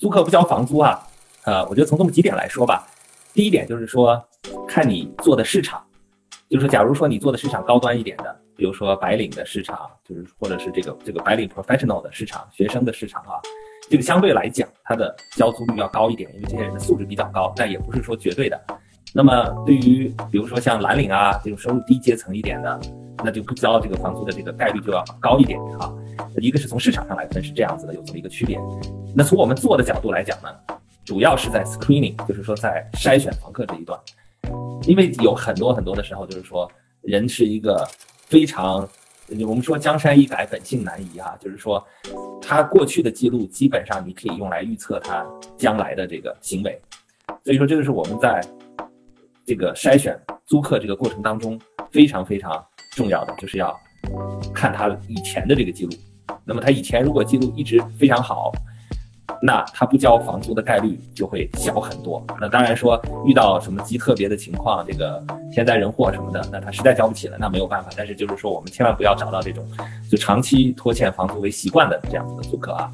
[0.00, 0.98] 租客不交房租啊，
[1.44, 2.88] 呃，我觉得从这么几点来说吧。
[3.34, 4.18] 第一点就是说，
[4.66, 5.84] 看你做的市场，
[6.48, 13.36] 就是假如说你做的市场高端一点的，比如说白领的市场，就是或者是这个这个白领 professional 的市场，学生的市场啊，
[13.90, 18.58] 这个相对来讲，它的交租率要高一点，因为这些人的素质比较高，但也不是说绝对的。
[19.12, 22.80] 那么对于比如说像蓝领啊这种收入低阶层一点的，
[23.24, 25.92] 那就不交这个房租的这个概率就要高一点啊。
[26.40, 28.58] 一个是从市场上来分是这样子的，有这么一个区别。
[29.14, 30.48] 那从我们做的角度来讲呢？
[31.02, 33.98] 主要是在 screening，就是说在筛选房客这一段，
[34.86, 37.84] 因为有很多很多的时候，就是说人是一个
[38.26, 38.88] 非常，
[39.40, 41.84] 我们说江山易改，本性难移啊，就是说
[42.40, 45.26] 他过去的记录基本上你可以用来预测他
[45.56, 46.80] 将来的这个行为，
[47.44, 48.40] 所以说这个是我们在
[49.44, 51.58] 这个筛选租客这个过程当中
[51.90, 53.78] 非常非常重要的，就是要
[54.54, 55.92] 看他以前的这个记录，
[56.44, 58.52] 那么他以前如果记录一直非常好。
[59.42, 62.22] 那他不交房租的概率就会小很多。
[62.38, 67.88] 那当然说遇到什么极特别的情况，这个天灾人祸什么的，那他实在交不起了，那没有办法。
[67.96, 69.66] 但是就是说，我们千万不要找到这种
[70.10, 72.92] 就长期拖欠房租为习惯的这样子的租客啊。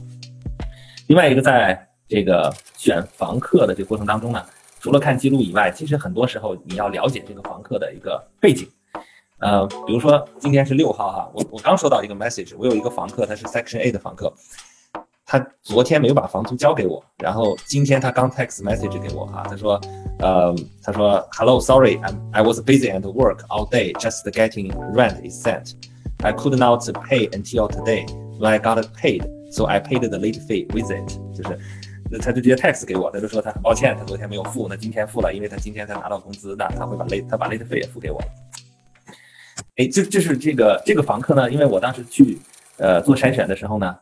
[1.08, 4.40] 另外一个，在这个选房客的这个过程当中呢，
[4.78, 8.68] 除了看记录以外，其实很多时候你要了解这个房客的一个背景。
[9.40, 14.32] 呃，比如说今天是六号哈，我我刚收到一个 message，我有一个房客，他是 Section A 的房客。
[15.28, 19.80] 他昨天没有把房租交给我，然后今天他刚 text message 给我哈，他说，
[20.20, 25.72] 呃，他说，Hello，Sorry，I I was busy at work all day, just getting rent is sent.
[26.22, 28.06] I could not pay until today
[28.38, 31.18] when I got paid, so I paid the late fee with it.
[31.34, 31.58] 就是，
[32.20, 38.22] 他就直接 text 给我，他就说他很抱歉，他昨天没有付，那今天付了，因为他今天才拿到工资，那他会把 late 他把 late 费也付给我。
[39.76, 42.38] 哎，就就是这个这个房客呢，因为我当时去
[42.78, 43.96] 呃做筛选的时候呢。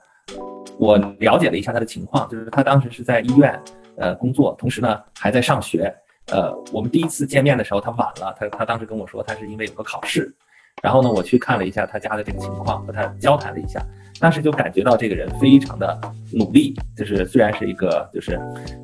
[0.76, 3.56] 我了解了一下他的情况，就是他当时是在医院，
[3.96, 5.94] 呃，工作，同时呢还在上学。
[6.32, 10.34] 呃，我们第一次见面的时候他晚了，他他当时跟我说他是因为有个考试。
[10.82, 13.80] 然后呢，我去看了一下他家的这个情况，和他交谈了一下，
[14.18, 15.96] 当时就感觉到这个人非常的
[16.32, 18.34] 努力，就是虽然是一个就是，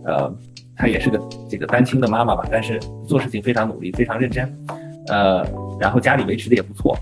[0.04, 0.32] 呃，
[0.76, 1.20] 他也是个
[1.50, 4.48] 这个单亲的妈妈吧，但是做事情非常努力，非常认真。
[5.08, 5.44] 呃，
[5.80, 6.94] 然后家里维持的也不错，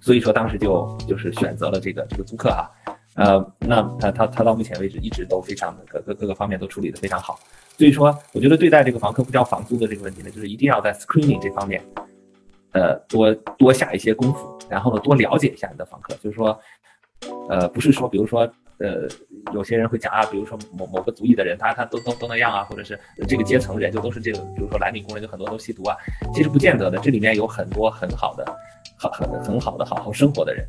[0.00, 2.70] 所以说当时就就是选择了这个这个租客哈。
[3.14, 7.36] 呃，那他他他到目前为止一直都非常的各各各个方面都处理的非常好，
[7.76, 11.82] 所以说我觉得对待这个房客不交房租的这个问题呢，就是一定要在 screening 这方面，
[12.70, 16.56] 呃，多多下一些功夫，然后呢多了解一下你的房客，就是说，
[17.48, 18.48] 呃，不是说比如说
[18.80, 19.08] 呃
[19.52, 25.96] 有些人会讲啊，比如说某某个族裔的人，他他都都都那样啊，或者是这个阶层人就都是这个，比如说蓝领工人就很多都吸毒啊，
[26.34, 28.44] 其实不见得的，这里面有很多很好的。
[29.00, 30.66] 好很很好的好好生活的人，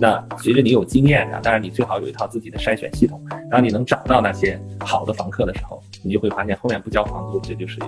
[0.00, 3.20] 那随着你有经验啊，当然你最好有一套自己的筛选系统。
[3.50, 7.80] 当你能找到那些好的房客的时候，你就会发现后面不交房租，这就是，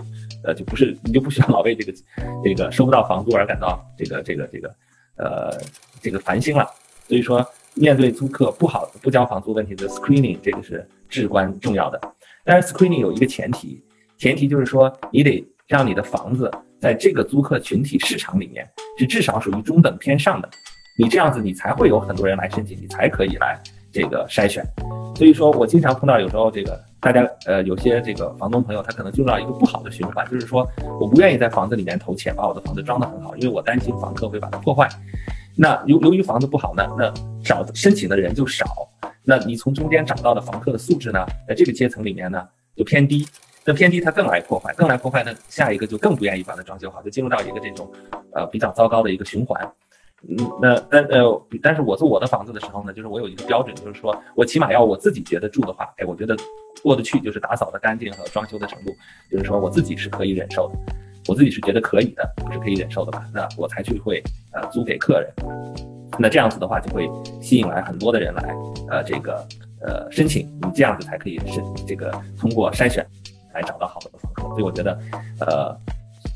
[0.43, 1.97] 呃，就不是你就不需要老为这个
[2.43, 4.75] 这个收不到房租而感到这个这个这个
[5.15, 5.57] 呃
[6.03, 6.69] 这个烦心了。
[7.07, 12.01] 所以说，面对租客不好不交房租问题的 screening，这个是至关重要的。
[12.45, 13.83] 但是 screening 有一个前提，
[14.19, 16.51] 前提就是说你得让你的房子。
[16.81, 18.69] 在这个租客群体市场里面，
[18.99, 20.51] 是至少属于中等偏上的，
[20.99, 23.59] 你这样子你才会有很多人来申请，你才可以来
[23.91, 24.63] 这个筛选。
[25.17, 30.69] 所以说我经常碰到有时候这个大家呃有些这个房东朋友他可能进入到一个不好的循环，就是说
[31.01, 34.87] 我不愿意在房子里面投钱，把我的房子装得很好，因为我担心房客会把它破坏。
[35.57, 37.11] 那由由于房子不好呢，那
[37.45, 38.65] 找申请的人就少，
[39.23, 42.43] 那你从中间找到的房客的素质呢，在这个阶层里面呢
[42.75, 43.27] 就偏低。
[43.67, 47.91] 那偏低，它更来破坏，更来破坏，那下一个就更不愿意把它装修好，就进入到一个这种，
[48.35, 49.59] 呃，比较糟糕的一个循环。
[50.29, 56.37] 嗯，那但呃，但是我做我的房子的时候呢，就是我有一个标准，就是说我起码要我自己觉得住的话，哎，我觉得
[56.83, 58.95] 过得去，就是打扫的干净和装修的程度，
[59.31, 60.95] 就是说我自己是可以忍受的，
[61.27, 63.25] 我自己是觉得可以的，是可以忍受的吧？
[63.33, 64.23] 那我才去会
[64.53, 65.94] 呃租给客人。
[66.19, 67.11] 那这样子的话，就会
[67.41, 68.55] 吸引来很多的人来，
[68.91, 69.47] 呃，这个
[69.81, 73.07] 呃申请，你这样子才可以申这个通过筛选。
[73.55, 74.99] 来找到好的房客，所以我觉得，
[75.39, 75.73] 呃，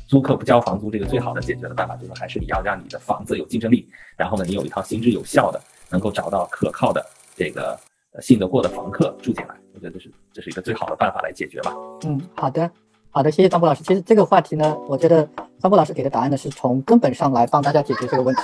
[0.07, 3.85] 租客不交房租这个最好的解决的办法，就是还是你要让你的房子有竞争力，
[4.15, 5.59] 然后呢，你有一套行之有效的，
[5.89, 7.05] 能够找到可靠的
[7.35, 7.77] 这个
[8.13, 9.55] 呃信得过的房客住进来。
[9.73, 11.75] 我觉得这是这是一个最好的办法来解决吧。
[12.05, 12.71] 嗯，好的，
[13.11, 13.83] 好的，谢谢张博老师。
[13.83, 15.27] 其实这个话题呢，我觉得
[15.59, 18.43] 张博老师给的答案呢，是从根本上来帮大家解决这个问题。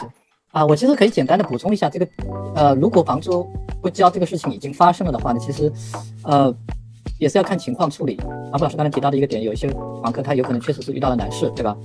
[0.56, 2.08] 啊，我其实可以简单的补充一下，这个，
[2.56, 3.46] 呃，如果房租
[3.82, 5.72] 不交这个事情已经发生了的话呢，其实，
[6.24, 6.56] 呃。
[7.18, 8.20] 也是要看情况处理。
[8.52, 9.70] 阿布老师刚才提到的一个点，有一些
[10.04, 11.78] 房客他有可能确实是遇到了难事，对吧？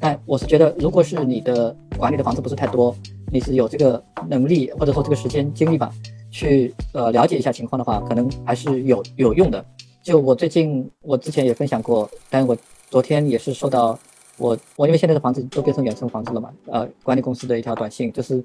[0.00, 2.96] 但我是觉得，如果是你的管理的房子不是太多，
[3.30, 5.92] 你是有这个能力或者说这个时间精力吧，
[6.30, 9.62] 去呃了解一下情况的话，可能还是有有用的。
[10.02, 12.56] 就我最近我之前也分享过，但我
[12.88, 13.98] 昨天也是收到
[14.38, 18.42] 我我因为现在的房子都变成远程房子了嘛，呃，管理公司的一条短信，就是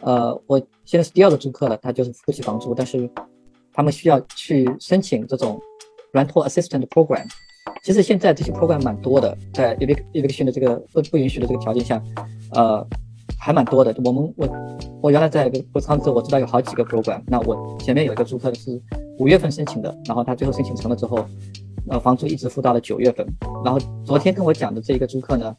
[0.00, 3.08] 呃，我现在是第二个租客了，他就是付不起房租，但是
[3.72, 5.60] 他们需要去申请这种
[6.12, 7.26] rental assistant program。
[7.82, 12.02] 其实现在这些 program 蛮多的，在 evic eviction 的这个不不允许的这个条件下，
[12.52, 12.84] 呃，
[13.38, 13.94] 还蛮多的。
[14.04, 14.48] 我们我
[15.02, 17.22] 我原来在不仓子，我知道有好几个 program。
[17.26, 18.80] 那我前面有一个租客是
[19.18, 21.24] 五月份申请的，然后他最后申请成了之后，
[21.88, 23.26] 呃，房租一直付到了九月份。
[23.64, 25.56] 然后昨天跟我讲的这一个租客呢，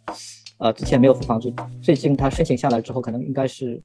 [0.58, 3.82] 呃，之前没有付房租，最近他申请下来之后，可能应该是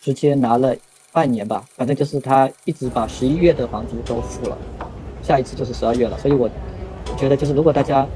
[0.00, 0.74] 直接拿了
[1.12, 4.56] 半年吧，反正就是他一直把十一月的房租都付了，
[5.22, 6.18] 下一次就是十二月了。
[6.18, 6.48] 所以我。
[7.18, 8.06] 觉得就是如果大家，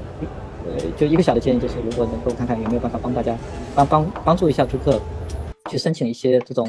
[0.65, 3.37] 呃，就一个小的建议就是，如果能够看看有没有办法帮大家
[3.75, 4.99] 帮帮帮助一下租客
[5.69, 6.67] 去申请一些这种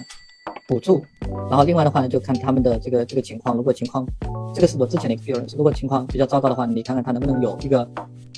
[0.68, 1.02] 补助，
[1.48, 3.56] 然后另外的话呢，就看他们的这个这个情况。
[3.56, 4.06] 如果情况，
[4.54, 7.88] 这个是我之前的 experience，如果情况比较糟糕的话，你看看他能不能有一个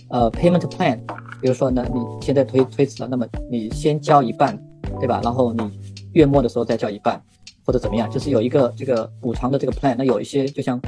[0.08, 0.98] 呃 payment plan，
[1.40, 4.58] 比如说呢，你现在推推迟了，那么你先交一半，
[4.98, 5.20] 对吧？
[5.22, 5.70] 然后你
[6.12, 7.22] 月末的时候再交一半，
[7.64, 9.94] 或者怎么样，就是有一个这个补偿的这个 plan。
[9.96, 10.80] 那有一些就像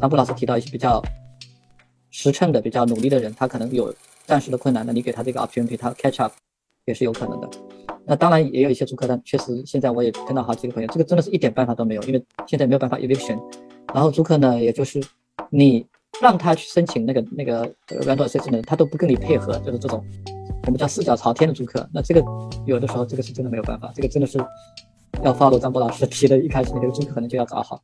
[0.00, 1.02] 张布老师提到一些比较。
[2.12, 3.94] 实诚的、比较努力的人，他可能有
[4.26, 6.32] 暂时的困难，那你给他这个 option，给他 catch up
[6.84, 7.48] 也是有可能的。
[8.04, 13.38] 那当然也有一些租客，但确实现在我也跟到好几个朋友，这个真的是一点办法都没有，因为现在没有办法 eviction。
[13.92, 15.02] 然后租客呢，也就是
[15.50, 15.86] 你
[16.20, 20.04] 让他去申请那个那个 rental assistance，他都不跟你配合，就是这种
[20.64, 21.88] 我们叫四脚朝天的租客。
[21.92, 22.22] 那这个
[22.66, 24.38] 有的时候这个是真的没有办法，这个真的是
[25.22, 27.82] 要 follow 张波老师提的，一开始那个租客可能就要找好。